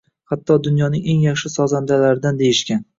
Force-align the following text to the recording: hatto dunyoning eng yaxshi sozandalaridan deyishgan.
hatto 0.29 0.55
dunyoning 0.69 1.05
eng 1.13 1.23
yaxshi 1.29 1.55
sozandalaridan 1.59 2.45
deyishgan. 2.45 2.89